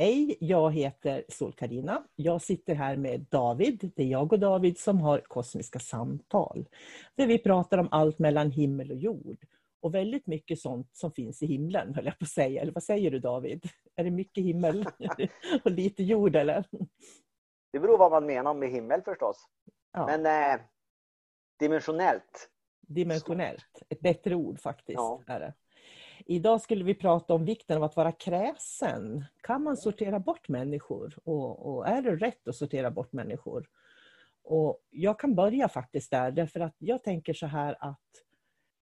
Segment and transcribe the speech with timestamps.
[0.00, 2.02] Hej, jag heter sol -Carina.
[2.16, 3.92] Jag sitter här med David.
[3.96, 6.68] Det är jag och David som har kosmiska samtal.
[7.14, 9.36] Där vi pratar om allt mellan himmel och jord.
[9.80, 12.62] Och väldigt mycket sånt som finns i himlen, höll jag på att säga.
[12.62, 13.68] Eller vad säger du David?
[13.96, 14.88] Är det mycket himmel
[15.64, 16.64] och lite jord eller?
[17.72, 19.48] Det beror vad man menar med himmel förstås.
[19.92, 20.06] Ja.
[20.06, 20.60] Men eh,
[21.58, 22.50] dimensionellt.
[22.80, 24.96] Dimensionellt, ett bättre ord faktiskt.
[24.96, 25.22] Ja.
[25.26, 25.54] Är det.
[26.30, 29.24] Idag skulle vi prata om vikten av att vara kräsen.
[29.42, 31.18] Kan man sortera bort människor?
[31.24, 33.66] Och, och, är det rätt att sortera bort människor?
[34.44, 38.00] Och jag kan börja faktiskt där, därför att jag tänker så här att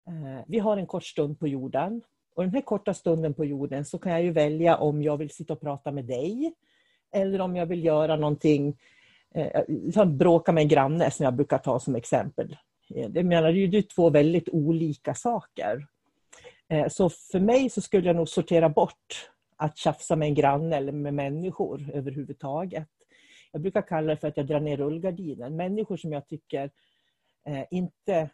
[0.07, 2.02] eh, vi har en kort stund på jorden.
[2.35, 5.30] Och den här korta stunden på jorden så kan jag ju välja om jag vill
[5.30, 6.53] sitta och prata med dig
[7.11, 8.77] eller om jag vill göra någonting,
[9.35, 12.57] eh, bråka med en granne som jag brukar ta som exempel.
[12.95, 15.87] Eh, det menar, det är två väldigt olika saker.
[16.69, 20.75] Eh, så för mig så skulle jag nog sortera bort att tjafsa med en granne
[20.75, 22.89] eller med människor överhuvudtaget.
[23.52, 25.55] Jag brukar kalla det för att jag drar ner rullgardinen.
[25.55, 26.71] Människor som jag tycker
[27.45, 28.30] eh, inte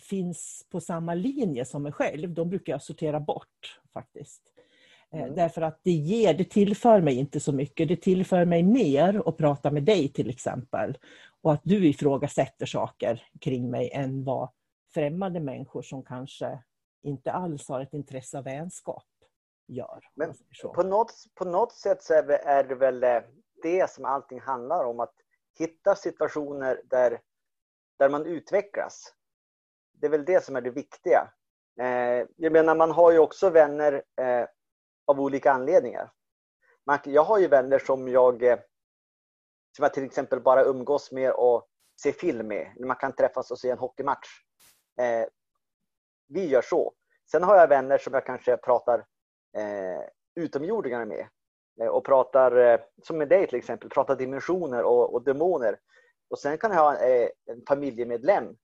[0.00, 4.42] finns på samma linje som mig själv, de brukar jag sortera bort faktiskt.
[5.12, 5.34] Eh, mm.
[5.34, 7.88] Därför att det ger, det tillför mig inte så mycket.
[7.88, 10.98] Det tillför mig mer att prata med dig till exempel.
[11.42, 14.48] Och att du ifrågasätter saker kring mig än vad
[14.94, 16.58] främmande människor som kanske
[17.02, 19.06] inte alls har ett intresse av vänskap
[19.66, 20.00] gör.
[20.14, 20.34] Men
[20.74, 23.22] på något, på något sätt så är det väl eh,
[23.62, 25.14] det som allting handlar om, att
[25.58, 27.20] hitta situationer där,
[27.98, 29.14] där man utvecklas.
[29.92, 31.32] Det är väl det som är det viktiga.
[31.80, 34.46] Eh, jag menar, man har ju också vänner eh,
[35.06, 36.12] av olika anledningar.
[37.04, 38.40] jag har ju vänner som jag,
[39.76, 41.68] som jag till exempel bara umgås med och
[42.02, 42.72] ser film med.
[42.80, 44.28] Man kan träffas och se en hockeymatch
[46.28, 46.92] vi gör så.
[47.30, 48.98] Sen har jag vänner som jag kanske pratar
[49.56, 51.28] eh, utomjordingar med.
[51.80, 55.78] Eh, och pratar, eh, som med dig till exempel, pratar dimensioner och, och demoner.
[56.30, 58.56] Och sen kan jag ha en, en familjemedlem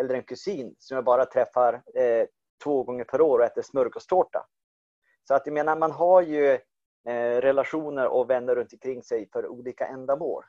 [0.00, 2.26] eller en kusin som jag bara träffar eh,
[2.64, 4.46] två gånger per år och äter smörgåstårta.
[5.28, 6.50] Så att jag menar, man har ju
[7.08, 10.44] eh, relationer och vänner runt omkring sig för olika ändamål.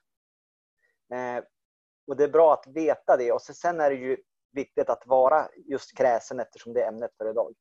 [2.08, 3.31] och det är bra att veta det.
[3.31, 4.18] Och sen är det ju
[4.51, 7.53] viktigt att vara just kräsen eftersom det är ämnet för idag.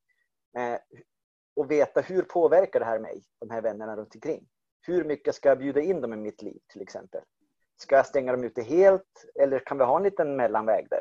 [0.59, 0.78] Eh,
[1.56, 4.49] och veta hur påverkar det här mig, de här vännerna runt omkring.
[4.87, 7.21] Hur mycket ska jag bjuda in dem i mitt liv till exempel?
[7.76, 11.00] Ska jag stänga dem ute helt eller kan vi ha en liten mellanväg där?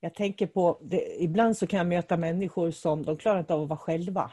[0.00, 3.62] Jag tänker på, det, ibland så kan jag möta människor som de klarar inte av
[3.62, 4.32] att vara själva.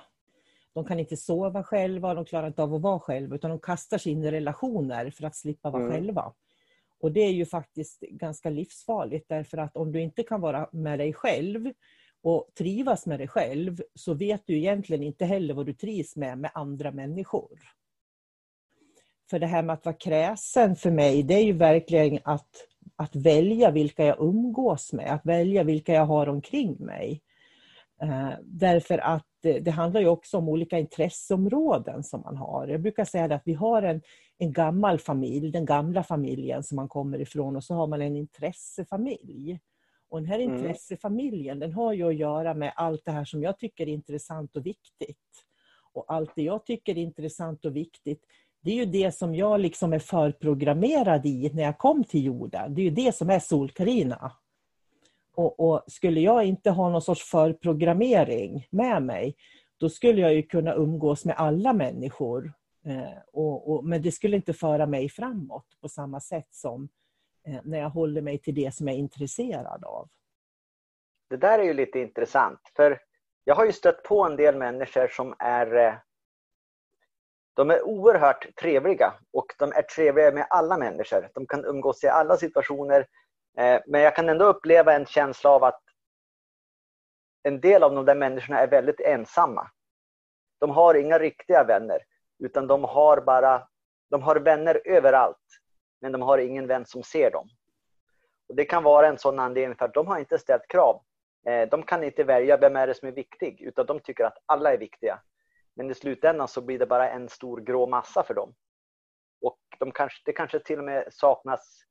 [0.73, 3.97] De kan inte sova själva, de klarar inte av att vara själva utan de kastar
[3.97, 5.93] sig in i relationer för att slippa vara mm.
[5.93, 6.33] själva.
[6.99, 10.99] Och det är ju faktiskt ganska livsfarligt därför att om du inte kan vara med
[10.99, 11.71] dig själv
[12.23, 16.37] och trivas med dig själv så vet du egentligen inte heller vad du trivs med
[16.37, 17.59] med andra människor.
[19.29, 22.49] För det här med att vara kräsen för mig, det är ju verkligen att,
[22.95, 27.21] att välja vilka jag umgås med, att välja vilka jag har omkring mig.
[28.03, 32.67] Uh, därför att det, det handlar ju också om olika intresseområden som man har.
[32.67, 34.01] Jag brukar säga att vi har en,
[34.37, 38.15] en gammal familj, den gamla familjen som man kommer ifrån och så har man en
[38.15, 39.59] intressefamilj.
[40.09, 40.55] Och den här mm.
[40.55, 44.55] intressefamiljen den har ju att göra med allt det här som jag tycker är intressant
[44.55, 45.17] och viktigt.
[45.93, 48.23] Och allt det jag tycker är intressant och viktigt
[48.67, 52.75] det är ju det som jag liksom är förprogrammerad i när jag kom till jorden.
[52.75, 54.31] Det är ju det som är Solkarina.
[55.37, 59.35] Och, och, skulle jag inte ha någon sorts förprogrammering med mig,
[59.77, 62.53] då skulle jag ju kunna umgås med alla människor.
[62.85, 66.89] Eh, och, och, men det skulle inte föra mig framåt på samma sätt som
[67.47, 70.09] eh, när jag håller mig till det som jag är intresserad av.
[71.29, 72.99] Det där är ju lite intressant, för
[73.43, 75.93] jag har ju stött på en del människor som är eh,
[77.53, 81.29] de är oerhört trevliga och de är trevliga med alla människor.
[81.33, 83.07] De kan umgås i alla situationer.
[83.59, 85.81] Eh, men jag kan ändå uppleva en känsla av att
[87.43, 89.71] en del av de där människorna är väldigt ensamma.
[90.59, 91.99] De har inga riktiga vänner,
[92.39, 93.67] utan de har bara
[94.09, 95.61] de har vänner överallt,
[96.01, 97.47] men de har ingen vän som ser dem.
[98.49, 101.01] Och Det kan vara en sån anledning för att de har inte ställt krav.
[101.47, 104.37] Eh, de kan inte välja vem är det som är viktig, utan de tycker att
[104.45, 105.19] alla är viktiga.
[105.75, 108.55] Men i slutändan så blir det bara en stor grå massa för dem.
[109.41, 111.83] Och de kanske, det kanske till och med saknas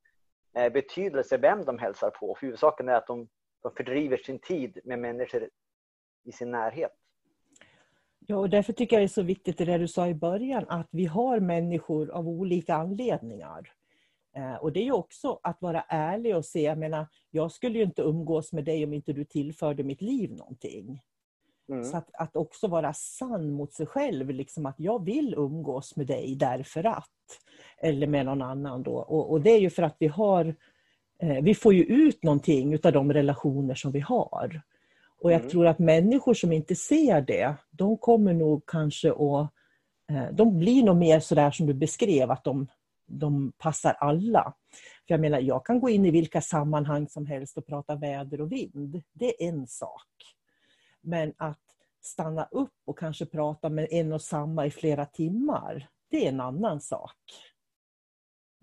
[0.56, 2.36] betydelse vem de hälsar på.
[2.40, 3.28] Huvudsaken är att de,
[3.62, 5.48] de fördriver sin tid med människor
[6.24, 6.92] i sin närhet.
[8.28, 10.88] Ja, och därför tycker jag det är så viktigt det du sa i början, att
[10.90, 13.72] vi har människor av olika anledningar.
[14.36, 17.78] Eh, och det är ju också att vara ärlig och se, jag menar, jag skulle
[17.78, 21.00] ju inte umgås med dig om inte du tillförde mitt liv någonting.
[21.68, 21.84] Mm.
[21.84, 26.06] Så att, att också vara sann mot sig själv, liksom att jag vill umgås med
[26.06, 27.10] dig därför att.
[27.82, 28.96] Eller med någon annan då.
[28.96, 30.54] Och, och det är ju för att vi har,
[31.22, 34.62] eh, vi får ju ut någonting utav de relationer som vi har.
[35.20, 35.50] Och jag mm.
[35.50, 39.50] tror att människor som inte ser det, de kommer nog kanske att...
[40.10, 42.66] Eh, de blir nog mer sådär som du beskrev, att de,
[43.06, 44.54] de passar alla.
[45.06, 48.40] För jag menar, jag kan gå in i vilka sammanhang som helst och prata väder
[48.40, 49.02] och vind.
[49.12, 50.06] Det är en sak.
[51.00, 51.60] Men att
[52.02, 56.40] stanna upp och kanske prata med en och samma i flera timmar, det är en
[56.40, 57.16] annan sak.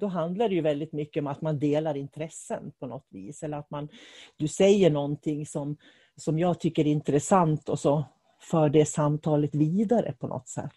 [0.03, 3.43] Då handlar det ju väldigt mycket om att man delar intressen på något vis.
[3.43, 3.89] Eller att man,
[4.37, 5.77] du säger någonting som,
[6.15, 8.05] som jag tycker är intressant och så
[8.41, 10.71] för det samtalet vidare på något sätt.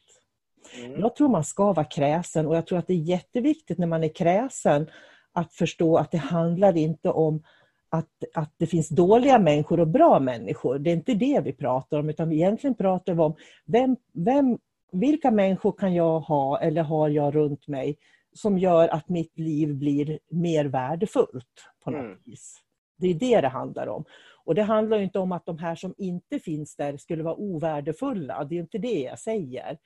[0.79, 1.01] Mm.
[1.01, 4.05] Jag tror man ska vara kräsen och jag tror att det är jätteviktigt när man
[4.05, 4.91] är kräsen
[5.33, 7.43] att förstå att det handlar inte om
[7.89, 10.79] att, att det finns dåliga människor och bra människor.
[10.79, 13.35] Det är inte det vi pratar om, utan vi egentligen pratar vi om
[13.65, 14.59] vem, vem,
[14.93, 17.99] vilka människor kan jag ha eller har jag runt mig
[18.37, 22.19] som gör att mitt liv blir mer värdefullt på något mm.
[22.25, 22.63] vis.
[22.99, 24.05] Det är det det handlar om.
[24.45, 28.45] Och det handlar inte om att de här som inte finns där skulle vara ovärdefulla.
[28.45, 29.79] Det är inte det jag säger.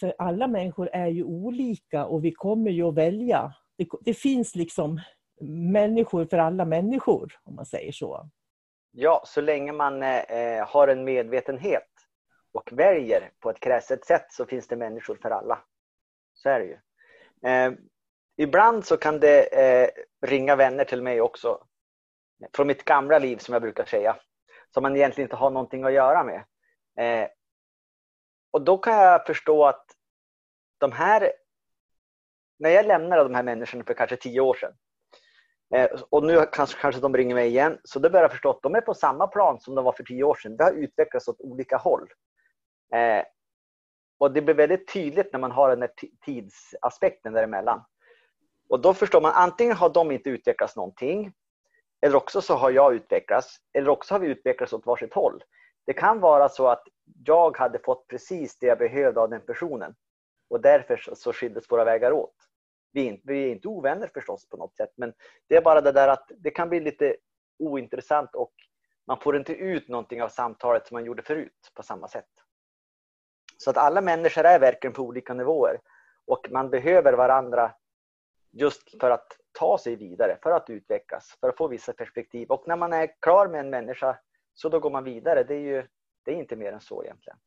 [0.00, 3.54] För alla människor är ju olika och vi kommer ju att välja.
[3.76, 5.00] Det, det finns liksom
[5.72, 8.28] människor för alla människor, om man säger så.
[8.90, 11.88] Ja, så länge man eh, har en medvetenhet
[12.52, 15.58] och väljer på ett kräset sätt så finns det människor för alla.
[16.34, 16.78] Så är det ju.
[17.46, 17.72] Eh,
[18.36, 19.90] ibland så kan det eh,
[20.26, 21.66] ringa vänner till mig också.
[22.56, 24.16] Från mitt gamla liv som jag brukar säga.
[24.74, 26.44] Som man egentligen inte har någonting att göra med.
[26.98, 27.28] Eh,
[28.50, 29.86] och då kan jag förstå att
[30.78, 31.32] de här...
[32.58, 34.74] När jag lämnade de här människorna för kanske tio år sedan
[35.74, 37.78] Eh, och nu kanske, kanske de ringer mig igen.
[37.84, 40.04] Så då börjar jag förstå att de är på samma plan som de var för
[40.04, 40.56] tio år sedan.
[40.56, 42.08] Det har utvecklats åt olika håll.
[42.94, 43.24] Eh,
[44.18, 45.90] och det blir väldigt tydligt när man har den här
[46.24, 47.84] tidsaspekten däremellan.
[48.68, 51.32] Och då förstår man antingen har de inte utvecklats någonting
[52.06, 55.44] eller också så har jag utvecklats eller också har vi utvecklats åt varsitt håll.
[55.86, 56.82] Det kan vara så att
[57.24, 59.94] jag hade fått precis det jag behövde av den personen
[60.50, 62.34] och därför så skildes våra vägar åt.
[62.92, 65.12] Vi är, inte, vi är inte ovänner förstås på något sätt, men
[65.48, 67.16] det är bara det där att det kan bli lite
[67.58, 68.52] ointressant och
[69.06, 72.28] man får inte ut någonting av samtalet som man gjorde förut på samma sätt.
[73.56, 75.80] Så att alla människor är verkligen på olika nivåer
[76.26, 77.72] och man behöver varandra
[78.52, 79.26] just för att
[79.58, 82.48] ta sig vidare, för att utvecklas, för att få vissa perspektiv.
[82.48, 84.18] Och när man är klar med en människa
[84.54, 85.44] så då går man vidare.
[85.44, 85.86] Det är ju
[86.24, 87.38] det är inte mer än så egentligen.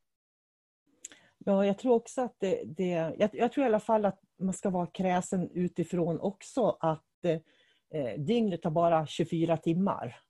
[1.38, 2.88] Ja, jag tror också att det, det
[3.18, 7.24] jag, jag, tror i alla fall att man ska vara kräsen utifrån också att
[7.94, 10.20] eh, dygnet har bara 24 timmar.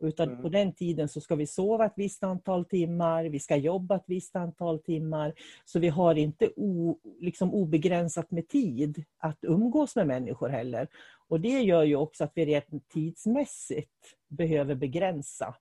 [0.00, 0.42] Utan mm.
[0.42, 4.04] på den tiden så ska vi sova ett visst antal timmar, vi ska jobba ett
[4.06, 5.34] visst antal timmar.
[5.64, 10.88] Så vi har inte o, liksom obegränsat med tid att umgås med människor heller.
[11.28, 15.54] Och det gör ju också att vi rent tidsmässigt behöver begränsa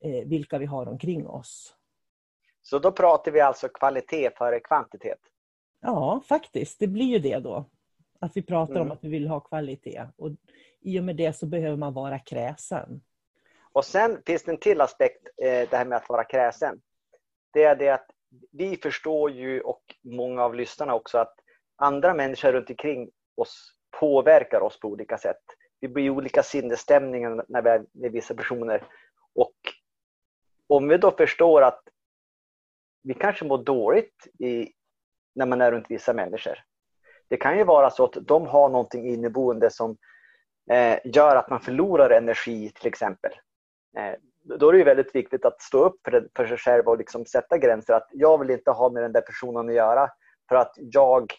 [0.00, 1.74] eh, vilka vi har omkring oss.
[2.62, 5.18] Så då pratar vi alltså kvalitet före kvantitet?
[5.80, 6.78] Ja, faktiskt.
[6.78, 7.64] Det blir ju det då.
[8.18, 8.86] Att vi pratar mm.
[8.86, 10.02] om att vi vill ha kvalitet.
[10.16, 10.30] Och
[10.80, 13.00] I och med det så behöver man vara kräsen.
[13.74, 16.80] Och sen finns det en till aspekt, eh, det här med att vara kräsen.
[17.52, 18.06] Det är det att
[18.52, 21.34] vi förstår ju, och många av lyssnarna också, att
[21.76, 25.42] andra människor runt omkring oss påverkar oss på olika sätt.
[25.80, 28.84] Vi blir olika sinnesstämningar när vi är med vissa personer.
[29.34, 29.56] Och
[30.66, 31.82] om vi då förstår att
[33.02, 34.72] vi kanske mår dåligt i,
[35.34, 36.58] när man är runt vissa människor.
[37.28, 39.96] Det kan ju vara så att de har någonting inneboende som
[40.70, 43.32] eh, gör att man förlorar energi till exempel.
[43.96, 46.98] Eh, då är det ju väldigt viktigt att stå upp för, för sig själv och
[46.98, 47.94] liksom sätta gränser.
[47.94, 50.10] Att jag vill inte ha med den där personen att göra
[50.48, 51.32] för att jag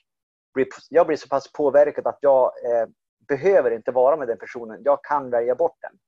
[0.53, 2.87] blir, jag blir så pass påverkad att jag eh,
[3.27, 4.81] behöver inte vara med den personen.
[4.83, 5.99] Jag kan välja bort den.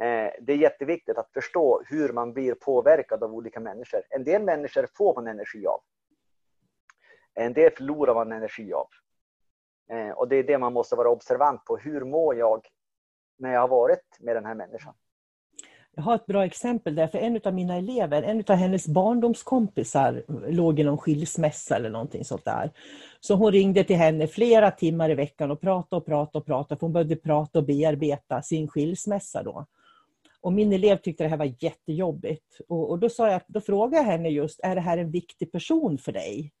[0.00, 4.00] Eh, det är jätteviktigt att förstå hur man blir påverkad av olika människor.
[4.10, 5.80] En del människor får man energi av.
[7.34, 8.88] En del förlorar man energi av.
[9.90, 11.76] Eh, och det är det man måste vara observant på.
[11.76, 12.68] Hur mår jag
[13.38, 14.94] när jag har varit med den här människan?
[15.98, 20.24] Jag har ett bra exempel där, för en av mina elever, en av hennes barndomskompisar
[20.48, 22.70] låg i någon skilsmässa eller någonting sånt där.
[23.20, 26.78] Så hon ringde till henne flera timmar i veckan och pratade och pratade och pratade,
[26.78, 29.66] för hon började prata och bearbeta sin skilsmässa då.
[30.40, 32.60] Och min elev tyckte det här var jättejobbigt.
[32.68, 35.52] Och, och då, sa jag, då frågade jag henne just, är det här en viktig
[35.52, 36.52] person för dig?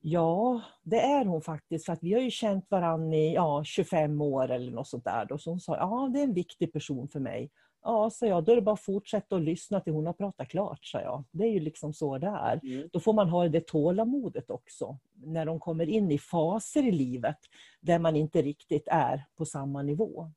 [0.00, 1.86] Ja, det är hon faktiskt.
[1.86, 5.24] För att vi har ju känt varandra i ja, 25 år eller något sånt där.
[5.24, 5.38] Då.
[5.38, 7.50] Så hon sa, ja det är en viktig person för mig.
[7.86, 10.48] Ja, sa jag, då är det bara att fortsätta att lyssna till hon har pratat
[10.48, 11.24] klart, sa jag.
[11.30, 12.60] Det är ju liksom så det är.
[12.62, 12.88] Mm.
[12.92, 14.98] Då får man ha det tålamodet också.
[15.14, 17.36] När de kommer in i faser i livet
[17.80, 20.30] där man inte riktigt är på samma nivå.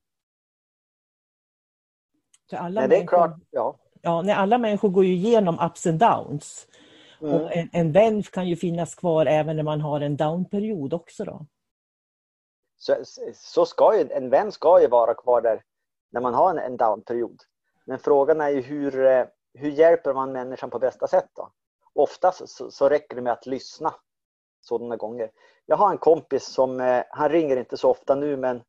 [2.50, 3.36] Så alla Nej, det är klart.
[3.50, 3.76] Ja.
[4.02, 6.68] Ja, när alla människor går ju igenom ups and downs.
[7.22, 7.34] Mm.
[7.34, 11.26] Och en, en vän kan ju finnas kvar även när man har en downperiod också.
[11.26, 11.46] Då.
[12.78, 12.96] Så,
[13.36, 15.62] så ska ju, en vän ska ju vara kvar där
[16.10, 17.42] när man har en, en downperiod.
[17.86, 21.52] Men frågan är ju hur, eh, hur hjälper man människan på bästa sätt då?
[21.94, 23.94] Oftast så, så räcker det med att lyssna
[24.62, 25.32] sådana gånger.
[25.66, 28.64] Jag har en kompis som, eh, han ringer inte så ofta nu men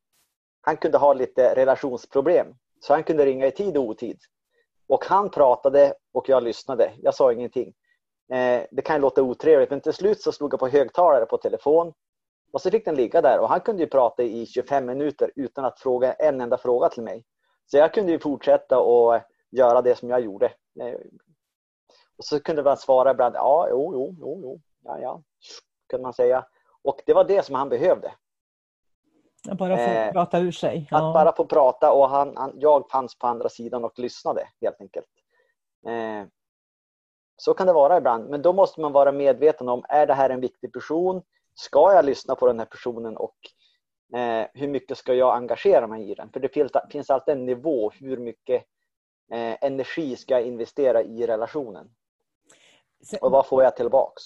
[0.61, 2.47] han kunde ha lite relationsproblem.
[2.79, 4.19] Så han kunde ringa i tid och otid.
[4.87, 6.91] Och han pratade och jag lyssnade.
[7.01, 7.73] Jag sa ingenting.
[8.33, 11.93] Eh, det kan låta otrevligt men till slut så slog jag på högtalare på telefon.
[12.53, 15.65] Och så fick den ligga där och han kunde ju prata i 25 minuter utan
[15.65, 17.23] att fråga en enda fråga till mig.
[17.71, 19.19] Så jag kunde ju fortsätta och
[19.51, 20.53] göra det som jag gjorde.
[22.17, 25.23] Och så kunde man svara ibland, ja, jo, jo, jo, jo, ja, ja,
[25.89, 26.45] kunde man säga.
[26.81, 28.11] Och det var det som han behövde.
[29.57, 30.87] Bara få eh, prata ur sig.
[30.91, 30.97] Ja.
[30.97, 34.81] Att bara få prata och han, han, jag fanns på andra sidan och lyssnade helt
[34.81, 35.09] enkelt.
[35.87, 36.27] Eh,
[37.37, 40.29] så kan det vara ibland, men då måste man vara medveten om, är det här
[40.29, 41.21] en viktig person?
[41.55, 43.37] Ska jag lyssna på den här personen och
[44.13, 46.29] eh, hur mycket ska jag engagera mig i den?
[46.29, 48.65] För det finns, finns alltid en nivå, hur mycket
[49.31, 51.89] eh, energi ska jag investera i relationen?
[53.21, 54.23] Och vad får jag tillbaks?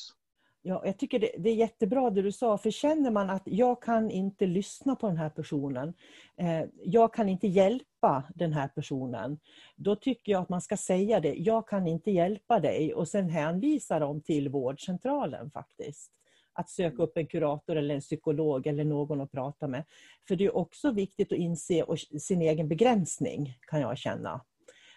[0.68, 3.82] Ja, jag tycker det, det, är jättebra det du sa, för känner man att jag
[3.82, 5.94] kan inte lyssna på den här personen,
[6.38, 9.40] eh, jag kan inte hjälpa den här personen,
[9.76, 13.30] då tycker jag att man ska säga det, jag kan inte hjälpa dig och sen
[13.30, 16.12] hänvisa dem till vårdcentralen faktiskt.
[16.58, 19.84] Att söka upp en kurator eller en psykolog eller någon att prata med.
[20.28, 21.86] För det är också viktigt att inse
[22.20, 24.42] sin egen begränsning, kan jag känna.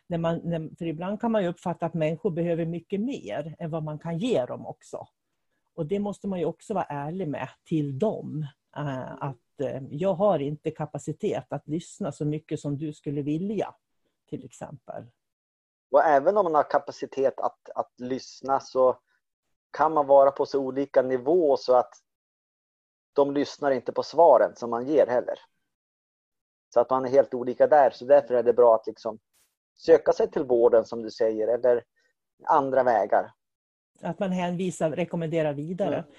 [0.06, 0.40] När man,
[0.78, 4.46] för ibland kan man uppfatta att människor behöver mycket mer än vad man kan ge
[4.46, 5.08] dem också.
[5.74, 8.46] Och det måste man ju också vara ärlig med till dem.
[8.76, 13.74] Eh, att eh, jag har inte kapacitet att lyssna så mycket som du skulle vilja,
[14.28, 15.04] till exempel.
[15.90, 18.98] Och även om man har kapacitet att, att lyssna så
[19.70, 21.94] kan man vara på så olika nivå så att
[23.12, 25.38] de lyssnar inte på svaren som man ger heller.
[26.74, 27.90] Så att man är helt olika där.
[27.90, 29.18] Så därför är det bra att liksom
[29.76, 31.84] söka sig till vården som du säger eller
[32.44, 33.32] andra vägar.
[34.02, 35.96] Att man hänvisar, rekommenderar vidare.
[35.96, 36.10] Mm.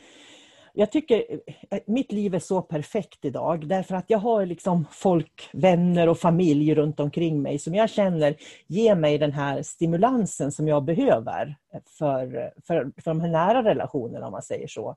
[0.79, 5.49] Jag tycker eh, mitt liv är så perfekt idag därför att jag har liksom folk,
[5.53, 8.35] vänner och familj runt omkring mig som jag känner
[8.67, 11.55] ger mig den här stimulansen som jag behöver
[11.97, 14.95] för, för, för de här nära relationerna om man säger så.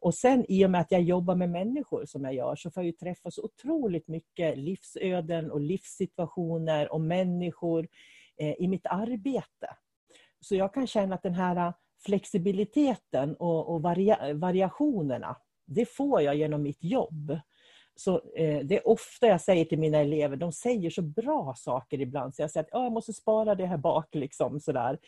[0.00, 2.82] Och sen i och med att jag jobbar med människor som jag gör så får
[2.82, 7.88] jag ju träffa så otroligt mycket livsöden och livssituationer och människor
[8.38, 9.76] eh, i mitt arbete.
[10.40, 11.72] Så jag kan känna att den här
[12.06, 15.36] flexibiliteten och, och varia, variationerna,
[15.66, 17.38] det får jag genom mitt jobb.
[17.96, 22.00] Så eh, Det är ofta jag säger till mina elever, de säger så bra saker
[22.00, 24.14] ibland, så jag säger att jag måste spara det här bak.
[24.14, 24.98] Liksom, sådär.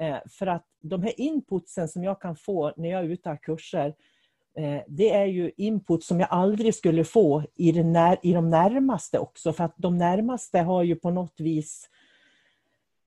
[0.00, 3.42] Eh, för att de här inputsen som jag kan få när jag är ute och
[3.42, 3.94] kurser,
[4.56, 8.50] eh, det är ju input som jag aldrig skulle få i, den när, i de
[8.50, 9.52] närmaste också.
[9.52, 11.90] För att de närmaste har ju på något vis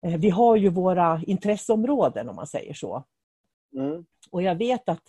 [0.02, 3.04] eh, vi har ju våra intresseområden om man säger så.
[3.74, 4.06] Mm.
[4.32, 5.04] Och jag vet att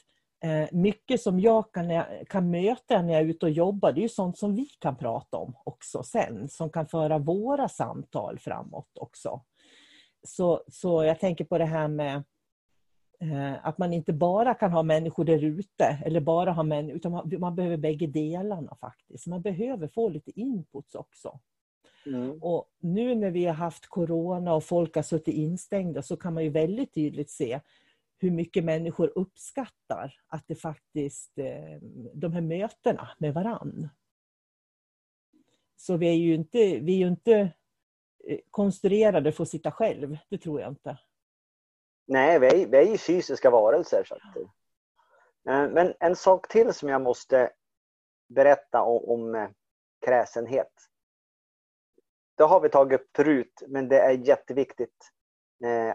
[0.45, 4.09] eh, mycket som jag kan, kan möta när jag är ute och jobbar, det är
[4.09, 9.41] sånt som vi kan prata om också sen, som kan föra våra samtal framåt också.
[10.23, 12.23] Så, så jag tänker på det här med
[13.21, 17.13] eh, att man inte bara kan ha människor där ute, eller bara ha människor, utan
[17.13, 19.27] man, man behöver bägge delarna faktiskt.
[19.27, 21.41] Man behöver få lite inputs också.
[22.07, 22.43] Mm.
[22.43, 26.45] Och nu när vi har haft corona och folk har suttit instängda så kan man
[26.45, 27.61] ju väldigt tydligt se
[28.23, 31.79] hur mycket människor uppskattar att det faktiskt, eh,
[32.15, 33.89] de här mötena med varann.
[35.77, 37.53] Så vi är ju inte, vi är ju inte
[38.25, 40.99] eh, konstruerade för att sitta själv, det tror jag inte.
[42.07, 44.05] Nej, vi är, vi är ju fysiska varelser.
[44.05, 47.51] Så att, eh, men en sak till som jag måste
[48.29, 49.55] berätta om, om
[50.07, 50.73] kräsenhet.
[52.37, 55.13] Det har vi tagit upp förut, men det är jätteviktigt.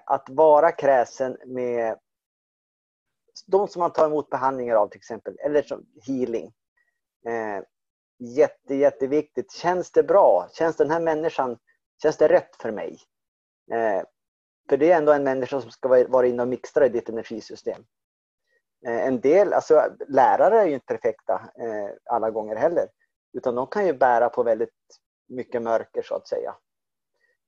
[0.06, 2.00] Att vara kräsen med
[3.48, 6.54] de som man tar emot behandlingar av till exempel, eller som healing.
[7.28, 7.64] Eh,
[8.20, 9.52] jätte, jätteviktigt.
[9.52, 10.50] Känns det bra?
[10.54, 11.58] Känns den här människan,
[12.02, 13.00] känns det rätt för mig?
[13.72, 14.04] Eh,
[14.70, 17.86] för det är ändå en människa som ska vara inne och mixtra i ditt energisystem.
[18.88, 22.88] Eh, en del, alltså lärare är ju inte perfekta eh, alla gånger heller.
[23.34, 24.70] Utan de kan ju bära på väldigt
[25.28, 26.56] mycket mörker så att säga.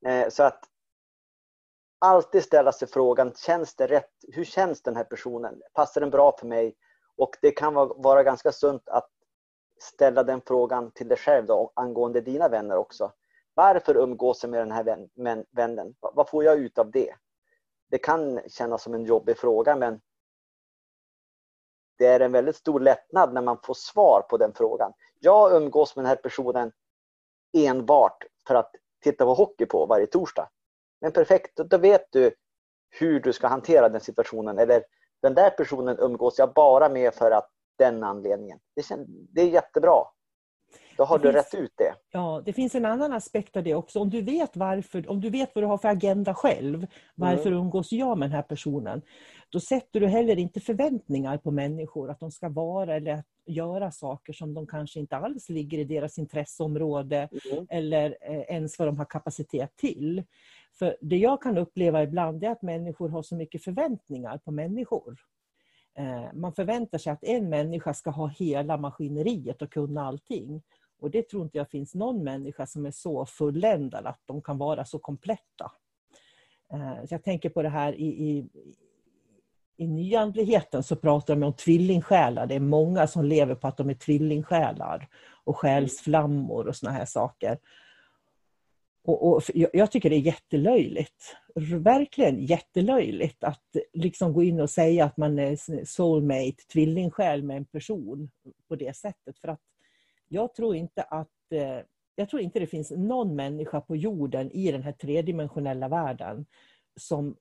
[0.06, 0.63] Eh, så att
[2.00, 4.12] alltid ställa sig frågan, känns det rätt?
[4.34, 5.62] Hur känns den här personen?
[5.74, 6.75] Passar den bra för mig?
[7.18, 9.10] Och det kan vara ganska sunt att
[9.80, 13.12] ställa den frågan till dig själv då, angående dina vänner också.
[13.54, 15.08] Varför umgås jag med den här
[15.51, 15.96] vännen?
[16.00, 17.13] Vad får jag ut av det?
[17.89, 20.01] Det kan kännas som en jobbig fråga men
[21.98, 24.94] det är en väldigt stor lättnad när man får svar på den frågan.
[25.20, 26.72] Jag umgås med den här personen
[27.54, 28.72] enbart för att
[29.04, 30.50] titta på hockey på varje torsdag.
[31.01, 32.32] Men perfekt, då vet du
[32.89, 34.60] hur du ska hantera den situationen.
[34.60, 34.84] Eller
[35.22, 38.60] den där personen umgås jag bara med för att den anledningen.
[38.75, 38.86] Det,
[39.34, 40.04] det är jättebra.
[40.98, 41.96] Då har det du finns, rätt ut det.
[42.12, 44.00] Ja, det finns en annan aspekt av det också.
[44.00, 47.60] Om du vet varför, om du vet vad du har för agenda själv, varför mm.
[47.60, 49.01] umgås jag med den här personen?
[49.50, 54.34] Då sätter du heller inte förväntningar på människor att de ska vara eller göra saker
[54.34, 57.68] som de kanske inte alls ligger i deras intresseområde mm.
[57.70, 60.24] eller eh, ens vad de har kapacitet till.
[60.80, 65.18] För det jag kan uppleva ibland är att människor har så mycket förväntningar på människor.
[65.98, 70.62] Eh, man förväntar sig att en människa ska ha hela maskineriet och kunna allting.
[71.00, 74.57] Och det tror inte jag finns någon människa som är så fulländad att de kan
[74.57, 75.72] vara så kompletta.
[76.74, 78.50] Eh, så jag tänker på det här i, i,
[79.77, 82.48] i nyandligheten så pratar de om tvillingsjälar.
[82.48, 85.07] Det är många som lever på att de är tvillingsjälar
[85.44, 87.57] och själsflammor och såna här saker.
[89.03, 91.36] Och, och, jag tycker det är jättelöjligt.
[91.79, 97.66] Verkligen jättelöjligt att liksom gå in och säga att man är soulmate, tvillingsjäl med en
[97.66, 98.29] person
[98.68, 99.40] på det sättet.
[99.40, 99.60] För att
[100.27, 101.79] jag tror inte att eh,
[102.16, 106.46] jag tror inte det finns någon människa på jorden i den här tredimensionella världen
[107.00, 107.35] som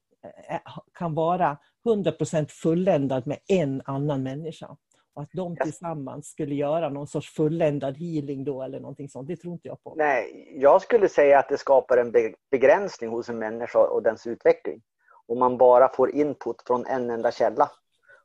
[0.48, 0.60] eh,
[0.92, 4.76] kan vara 100% fulländad med en annan människa.
[5.14, 9.36] Och att de tillsammans skulle göra någon sorts fulländad healing då eller någonting sånt, det
[9.36, 9.94] tror inte jag på.
[9.96, 14.82] Nej, jag skulle säga att det skapar en begränsning hos en människa och dens utveckling.
[15.26, 17.70] Om man bara får input från en enda källa.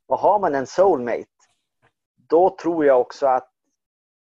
[0.08, 1.26] Och har man en soulmate,
[2.30, 3.51] då tror jag också att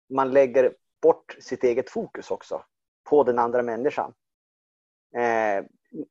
[0.10, 2.64] man lägger bort sitt eget fokus också
[3.10, 4.14] på den andra människan.
[5.18, 5.66] Eh,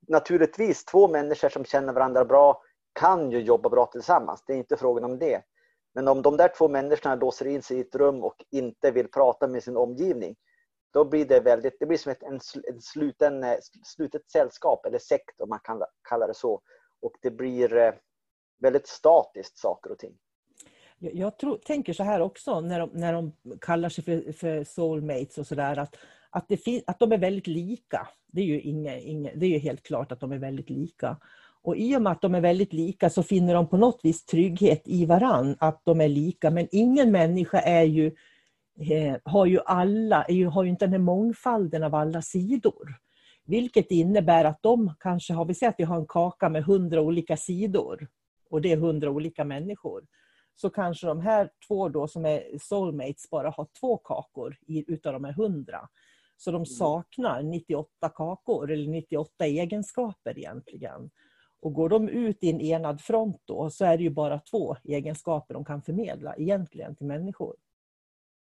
[0.09, 4.45] naturligtvis, två människor som känner varandra bra kan ju jobba bra tillsammans.
[4.47, 5.43] Det är inte frågan om det.
[5.95, 9.09] Men om de där två människorna låser in sig i ett rum och inte vill
[9.09, 10.37] prata med sin omgivning,
[10.93, 14.99] då blir det väldigt, det blir som ett en, en sluten, eh, slutet sällskap eller
[14.99, 16.63] sekt om man kan kalla det så.
[17.01, 17.95] Och det blir eh,
[18.59, 20.19] väldigt statiskt saker och ting.
[21.13, 25.39] Jag tror, tänker så här också när de, när de kallar sig för, för soulmates
[25.39, 25.97] och sådär att,
[26.31, 28.09] att, det att de är väldigt lika.
[28.33, 31.17] Det är, ju inga, inga, det är ju helt klart att de är väldigt lika.
[31.63, 34.25] Och i och med att de är väldigt lika så finner de på något vis
[34.25, 36.51] trygghet i varann, att de är lika.
[36.51, 38.15] Men ingen människa är ju,
[39.25, 42.95] har ju alla, är ju, har ju inte den här mångfalden av alla sidor.
[43.45, 47.01] Vilket innebär att de kanske har, vi säger att vi har en kaka med hundra
[47.01, 48.09] olika sidor
[48.51, 50.03] och det är hundra olika människor.
[50.55, 55.25] Så kanske de här två då som är soulmates bara har två kakor utav de
[55.25, 55.89] här hundra.
[56.37, 56.67] Så de mm.
[56.67, 61.11] saknar 98 kakor eller 98 egenskaper egentligen.
[61.61, 64.77] Och går de ut i en enad front då så är det ju bara två
[64.85, 67.57] egenskaper de kan förmedla egentligen till människor.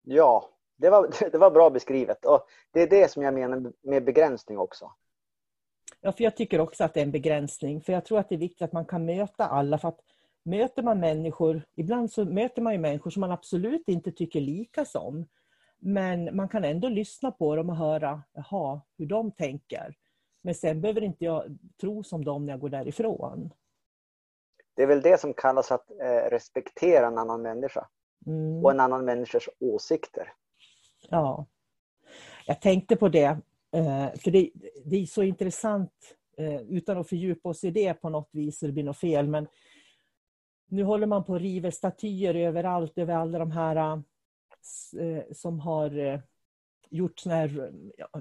[0.03, 2.25] Ja, det var, det var bra beskrivet.
[2.25, 4.92] Och det är det som jag menar med begränsning också.
[6.01, 7.81] Ja, för jag tycker också att det är en begränsning.
[7.81, 9.79] För jag tror att det är viktigt att man kan möta alla.
[9.79, 10.01] För att
[10.42, 14.85] möter man människor, ibland så möter man ju människor som man absolut inte tycker lika
[14.85, 15.26] som.
[15.78, 19.96] Men man kan ändå lyssna på dem och höra jaha, hur de tänker.
[20.42, 23.50] Men sen behöver inte jag tro som dem när jag går därifrån.
[24.74, 27.88] Det är väl det som kallas att eh, respektera en annan människa.
[28.26, 28.64] Mm.
[28.64, 30.33] Och en annan människas åsikter.
[31.09, 31.46] Ja.
[32.46, 33.38] Jag tänkte på det.
[33.72, 34.50] Eh, för det,
[34.85, 35.92] det är så intressant,
[36.38, 39.46] eh, utan att fördjupa oss i det på något vis, det blir något fel, men
[40.72, 44.02] nu håller man på att riva statyer överallt, över alla de här
[44.98, 46.20] eh, som har eh,
[46.90, 47.72] gjort såna här...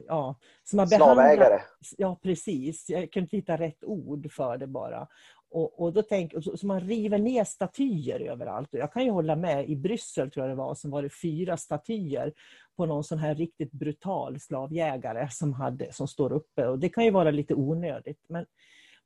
[0.07, 1.59] Ja, som har Slavägare?
[1.97, 2.89] Ja, precis.
[2.89, 5.07] Jag kunde inte hitta rätt ord för det bara.
[5.49, 8.73] Och, och då tänk, så, så man river ner statyer överallt.
[8.73, 11.09] Och jag kan ju hålla med, i Bryssel tror jag det var, som var det
[11.09, 12.33] fyra statyer
[12.77, 16.67] på någon sån här riktigt brutal slavjägare som, hade, som står uppe.
[16.67, 18.25] Och det kan ju vara lite onödigt.
[18.27, 18.45] Men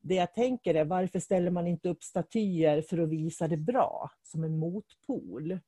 [0.07, 4.09] det jag tänker är, varför ställer man inte upp statyer för att visa det bra,
[4.23, 5.59] som en motpol?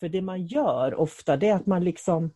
[0.00, 2.30] För det man gör ofta, det är att man liksom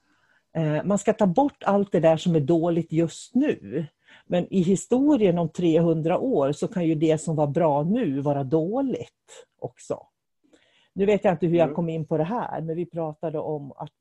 [0.57, 3.87] eh, man ska ta bort allt det där som är dåligt just nu.
[4.27, 8.45] Men i historien om 300 år så kan ju det som var bra nu vara
[8.45, 10.07] dåligt också.
[10.93, 11.75] Nu vet jag inte hur jag mm.
[11.75, 13.93] kom in på det här, men vi pratade om att...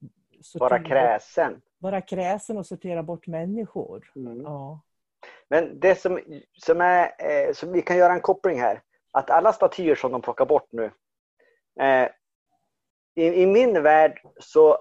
[0.53, 1.61] Vara kräsen.
[1.79, 4.11] Vara kräsen och sortera bort människor.
[4.15, 4.41] Mm.
[4.41, 4.81] Ja.
[5.49, 6.19] Men det som,
[6.53, 10.21] som är, eh, som vi kan göra en koppling här, att alla statyer som de
[10.21, 10.91] plockar bort nu,
[11.79, 12.09] eh,
[13.15, 14.77] i, i min värld så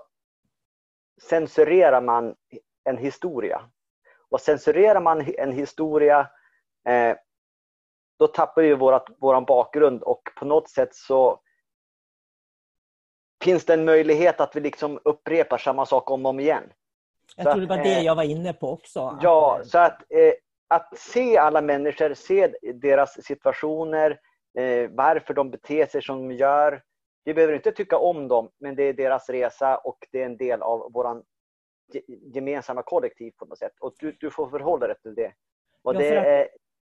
[1.28, 2.34] censurerar man
[2.84, 3.70] en historia.
[4.30, 6.30] Och censurerar man en historia,
[6.88, 7.16] eh,
[8.18, 11.40] då tappar vi vårat, våran bakgrund och på något sätt så
[13.44, 16.72] finns det en möjlighet att vi liksom upprepar samma sak om och om igen.
[17.36, 19.18] Jag tror det var det eh, jag var inne på också.
[19.22, 20.32] Ja, så att, eh,
[20.72, 24.20] att se alla människor, se deras situationer,
[24.58, 26.82] eh, varför de beter sig som de gör.
[27.24, 30.36] Vi behöver inte tycka om dem, men det är deras resa och det är en
[30.36, 31.22] del av vår
[32.34, 33.72] gemensamma kollektiv på något sätt.
[33.80, 35.32] Och du, du får förhålla dig till det.
[35.82, 36.48] Och det är,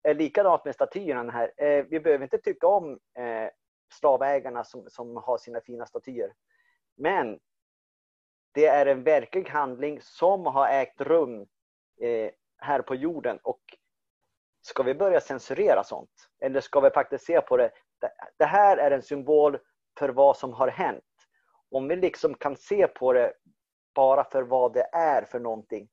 [0.02, 1.52] är likadant med statyerna här.
[1.56, 3.48] Eh, vi behöver inte tycka om eh,
[3.92, 6.32] slavägarna som, som har sina fina statyer.
[6.96, 7.38] Men
[8.52, 11.46] det är en verklig handling som har ägt rum
[12.00, 12.30] eh,
[12.64, 13.38] här på jorden.
[13.42, 13.60] Och
[14.62, 16.10] ska vi börja censurera sånt?
[16.40, 17.70] Eller ska vi faktiskt se på det?
[18.38, 19.58] Det här är en symbol
[19.98, 21.04] för vad som har hänt.
[21.70, 23.32] Om vi liksom kan se på det
[23.94, 25.88] bara för vad det är för någonting.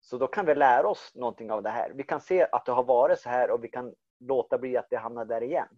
[0.00, 1.92] Så då kan vi lära oss någonting av det här.
[1.94, 4.86] Vi kan se att det har varit så här och vi kan låta bli att
[4.90, 5.68] det hamnar där igen.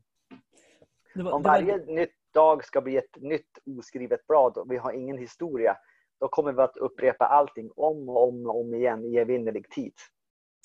[1.15, 1.87] Var, Om varje var...
[1.87, 5.77] nytt dag ska bli ett nytt oskrivet blad och vi har ingen historia,
[6.21, 9.95] då kommer vi att upprepa allting om och om och om igen i evinnerlig tid.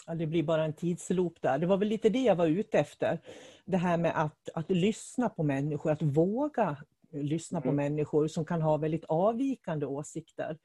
[0.08, 1.58] Det blir bara en tidsloop där.
[1.58, 3.20] Det var väl lite det jag var ute efter.
[3.66, 6.78] Det här med att, att lyssna på människor, att våga
[7.14, 7.70] lyssna mm.
[7.70, 10.58] på människor som kan ha väldigt avvikande åsikter.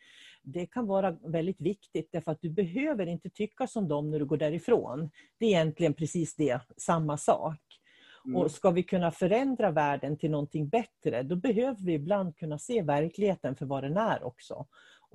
[0.43, 4.25] Det kan vara väldigt viktigt därför att du behöver inte tycka som dem när du
[4.25, 5.11] går därifrån.
[5.39, 7.61] Det är egentligen precis det, samma sak.
[8.25, 8.37] Mm.
[8.37, 12.83] Och ska vi kunna förändra världen till någonting bättre, då behöver vi ibland kunna se
[12.83, 14.67] verkligheten för vad den är också.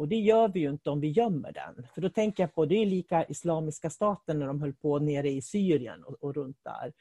[0.02, 1.88] Och det gör vi ju inte om vi gömmer den.
[1.94, 5.30] För då tänker jag på, det är lika Islamiska staten när de höll på nere
[5.30, 6.94] i Syrien och, och runt där.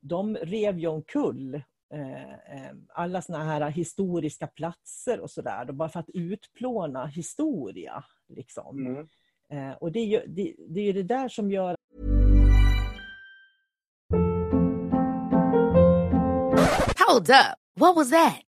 [0.00, 1.62] De rev ju omkull
[1.94, 8.04] Eh, eh, alla såna här historiska platser och sådär, bara för att utplåna historia.
[8.28, 8.86] Liksom.
[8.86, 9.08] Mm.
[9.52, 11.76] Eh, och det är, ju, det, det är det där som gör...
[17.08, 17.58] Hold up.
[17.80, 18.49] What was that?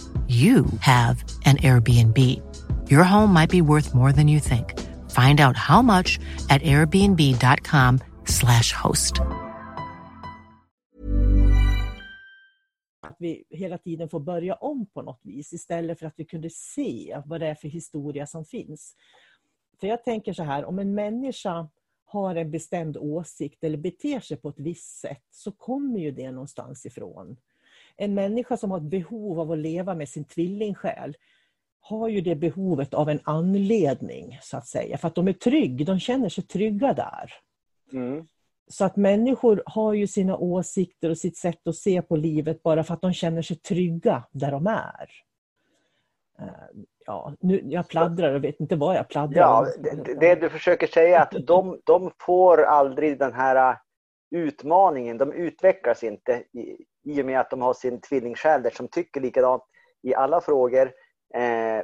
[0.27, 2.17] you have an Airbnb.
[2.89, 4.79] Your home might be worth more than you think.
[5.11, 6.19] Find out how much
[6.49, 9.13] at airbnb.com slash host.
[13.01, 16.49] Att vi hela tiden får börja om på något vis istället för att vi kunde
[16.49, 18.95] se vad det är för historia som finns.
[19.79, 21.67] För jag tänker så här, om en människa
[22.05, 26.31] har en bestämd åsikt eller beter sig på ett visst sätt så kommer ju det
[26.31, 27.37] någonstans ifrån.
[28.01, 31.17] En människa som har ett behov av att leva med sin tvillingsjäl
[31.81, 34.97] har ju det behovet av en anledning, så att säga.
[34.97, 37.33] För att de är trygga, de känner sig trygga där.
[37.93, 38.27] Mm.
[38.67, 42.83] Så att människor har ju sina åsikter och sitt sätt att se på livet bara
[42.83, 45.09] för att de känner sig trygga där de är.
[46.39, 50.49] Eh, Ja, nu, jag pladdrar och vet inte vad jag pladdrar Ja, det, det du
[50.49, 53.77] försöker säga är att de, de får aldrig den här
[54.31, 55.17] utmaningen.
[55.17, 59.63] De utvecklas inte i, i och med att de har sin tvillingsjäl som tycker likadant
[60.01, 60.93] i alla frågor.
[61.33, 61.83] Eh,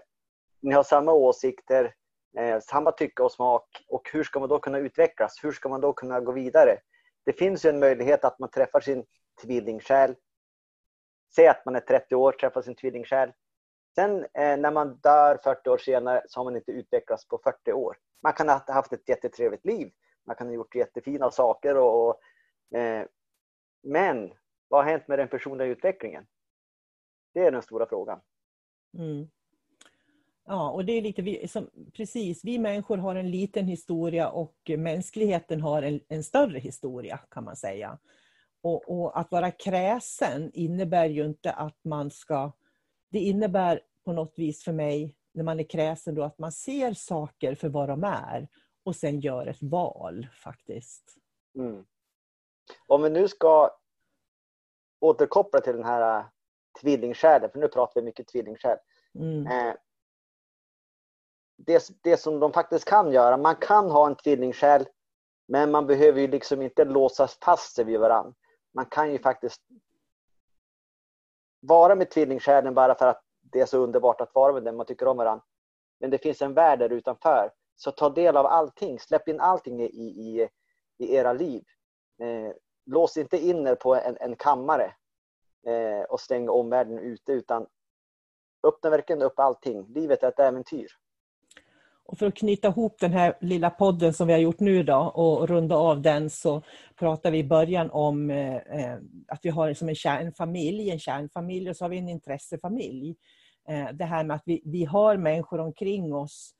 [0.61, 1.93] ni har samma åsikter,
[2.37, 3.85] eh, samma tycke och smak.
[3.87, 5.39] Och hur ska man då kunna utvecklas?
[5.43, 6.77] Hur ska man då kunna gå vidare?
[7.25, 9.05] Det finns ju en möjlighet att man träffar sin
[9.41, 10.15] tvillingsjäl.
[11.35, 13.31] Säg att man är 30 år, träffar sin tvillingsjäl.
[13.95, 17.73] Sen eh, när man dör 40 år senare så har man inte utvecklats på 40
[17.73, 17.97] år.
[18.23, 19.91] Man kan ha haft ett jättetrevligt liv.
[20.25, 21.77] Man kan ha gjort jättefina saker.
[21.77, 22.21] Och, och
[22.77, 23.05] eh,
[23.83, 24.33] men
[24.67, 26.27] vad har hänt med den personliga utvecklingen?
[27.33, 28.19] Det är den stora frågan.
[28.97, 29.27] Mm.
[30.45, 32.45] Ja, och det är lite vi, som, precis.
[32.45, 37.55] Vi människor har en liten historia och mänskligheten har en, en större historia kan man
[37.55, 37.99] säga.
[38.61, 42.51] Och, och, att vara kräsen innebär ju inte att man ska...
[43.09, 46.93] Det innebär på något vis för mig, när man är kräsen, då, att man ser
[46.93, 48.47] saker för vad de är
[48.83, 51.17] och sen gör ett val faktiskt.
[51.55, 51.85] Mm.
[52.87, 53.76] Om vi nu ska
[54.99, 56.25] återkoppla till den här
[56.81, 58.77] tvillingskärlen, för nu pratar vi mycket tvillingskärl.
[59.15, 59.47] Mm.
[59.47, 59.75] Eh,
[61.57, 64.83] det, det som de faktiskt kan göra, man kan ha en tvillingskärl
[65.47, 68.33] men man behöver ju liksom inte låsa fast sig vid varandra.
[68.73, 69.61] Man kan ju faktiskt
[71.59, 74.85] vara med tvillingskärlen bara för att det är så underbart att vara med den, man
[74.85, 75.45] tycker om varandra.
[75.99, 77.51] Men det finns en värld där utanför.
[77.75, 80.49] Så ta del av allting, släpp in allting i, i,
[80.97, 81.63] i era liv.
[82.21, 82.53] Eh,
[82.87, 84.93] lås inte in er på en, en kammare
[85.67, 87.67] eh, och stäng omvärlden ute utan
[88.67, 89.85] öppna verkligen upp allting.
[89.87, 90.87] Livet är ett äventyr.
[92.05, 94.95] Och för att knyta ihop den här lilla podden som vi har gjort nu då
[94.95, 96.61] och runda av den så
[96.95, 98.97] pratar vi i början om eh, eh
[99.27, 103.15] att vi har som en kärnfamilj, en kärnfamilj och så har vi en intressefamilj.
[103.69, 106.53] Eh, det här med att vi, vi har människor omkring oss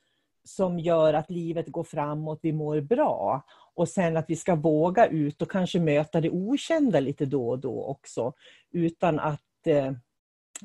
[0.47, 3.41] som gör att livet går framåt, vi mår bra.
[3.73, 7.60] Och sen att vi ska våga ut och kanske möta det okända lite då och
[7.60, 8.33] då också.
[8.71, 9.93] Utan att eh,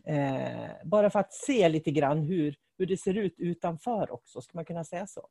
[0.04, 4.58] eh, bara för att se lite grann hur, hur det ser ut utanför också, ska
[4.58, 5.28] man kunna säga så?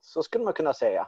[0.00, 1.06] Så skulle man kunna säga.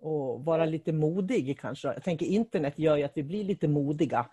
[0.00, 1.88] Och vara lite modig kanske.
[1.88, 4.30] Jag tänker internet gör ju att vi blir lite modiga.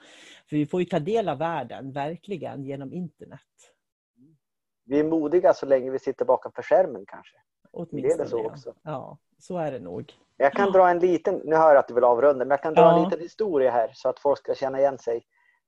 [0.49, 3.72] För vi får ju ta del av världen, verkligen, genom internet.
[4.85, 7.35] Vi är modiga så länge vi sitter bakom skärmen kanske.
[7.71, 8.73] Åtminstone, det är det så också.
[8.83, 10.13] Ja, så är det nog.
[10.37, 12.73] Jag kan dra en liten, nu hör jag att du vill avrunda, men jag kan
[12.73, 12.97] dra Ja.
[12.97, 15.15] en liten historia här så att folk ska känna igen sig.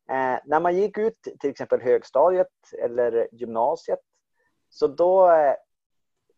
[0.09, 2.47] Eh, när man gick ut till exempel högstadiet
[2.83, 3.99] eller gymnasiet,
[4.69, 5.55] så då, eh,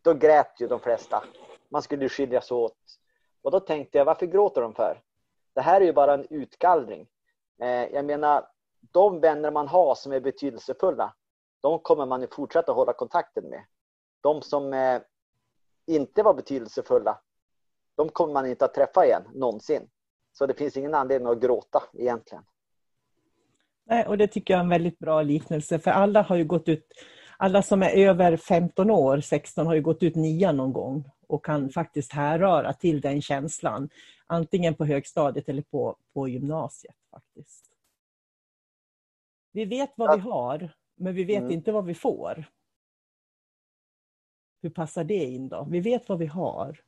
[0.02, 1.24] då grät ju de flesta.
[1.70, 2.78] Man skulle skiljas åt.
[3.42, 5.02] Och då tänkte jag, varför gråter de för?
[5.54, 7.08] Det här är ju bara en utgallring.
[7.62, 8.48] Eh, jag menar,
[8.92, 11.14] de vänner man har som är betydelsefulla,
[11.62, 13.64] de kommer man ju fortsätta hålla kontakten med.
[14.22, 15.02] De som eh,
[15.86, 17.20] inte var betydelsefulla,
[17.96, 19.90] de kommer man inte att träffa igen någonsin.
[20.34, 22.44] Så det finns ingen anledning att gråta egentligen.
[23.86, 26.70] Nej, och det tycker jag är en väldigt bra liknelse, för alla har ju gått
[26.70, 26.86] ut,
[27.38, 31.46] alla som är över 15 år, 16, har ju gått ut nian någon gång och
[31.46, 33.90] kan faktiskt härröra till den känslan.
[34.28, 37.66] Antingen på högstadiet eller på, på gymnasiet faktiskt.
[39.52, 41.52] Vi vet vad vi har, men vi vet Mm.
[41.52, 42.46] inte vad vi får.
[44.62, 45.68] Hur passar det in då?
[45.70, 46.80] Vi vet vad vi har,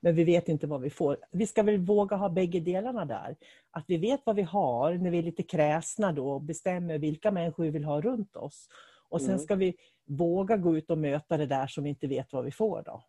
[0.00, 1.16] men vi vet inte vad vi får.
[1.30, 3.36] Vi ska väl våga ha bägge delarna där.
[3.70, 7.30] Att vi vet vad vi har när vi är lite kräsna då och bestämmer vilka
[7.30, 8.68] människor vi vill ha runt oss.
[9.08, 9.38] Och sen Mm.
[9.40, 12.50] ska vi våga gå ut och möta det där som vi inte vet vad vi
[12.50, 13.02] får då.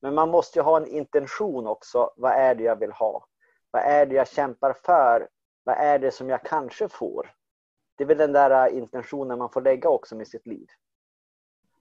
[0.00, 2.10] Men man måste ju ha en intention också.
[2.16, 3.26] Vad är det jag vill ha?
[3.70, 5.28] Vad är det jag kämpar för?
[5.64, 7.30] Vad är det som jag kanske får?
[7.96, 10.66] Det är väl den där äh, intentionen man får lägga också med sitt liv.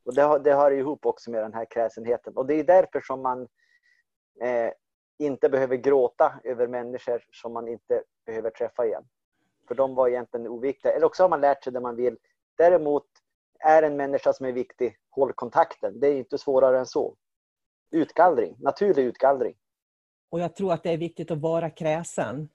[0.04, 2.34] Och det, det hör ihop också med den här kräsenheten.
[2.38, 3.42] Och det är därför som man
[4.42, 4.72] eh,
[5.18, 9.04] inte behöver gråta över människor som man inte behöver träffa igen.
[9.68, 10.92] För de var egentligen oviktiga.
[10.92, 12.18] Eller också har man lärt sig det man vill.
[12.58, 13.06] Däremot
[13.60, 16.00] är en människa som är viktig, håll kontakten.
[16.00, 17.16] Det är inte svårare än så.
[17.92, 19.56] Utgallring, naturlig utgallring.
[20.30, 22.50] Och jag tror att det är viktigt att vara kräsen.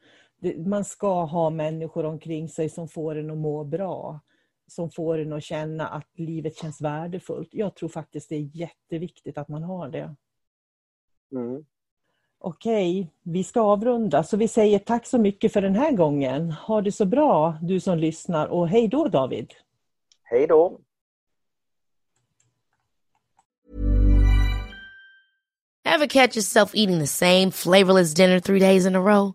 [0.55, 4.21] Man ska ha människor omkring sig som får en att må bra.
[4.69, 7.49] Som får en att känna att livet känns värdefullt.
[7.53, 10.15] Jag tror faktiskt det är jätteviktigt att man har det.
[11.33, 11.65] Mm.
[12.39, 14.23] Okej, vi ska avrunda.
[14.23, 16.51] Så vi säger tack så mycket för den här gången.
[16.51, 19.53] Ha det så bra du som lyssnar och hej då David.
[20.23, 20.81] Hej då!
[25.85, 29.35] Ever catch yourself eating the same flavorless dinner three days in a row?